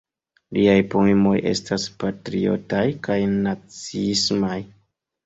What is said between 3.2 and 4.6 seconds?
naciismaj.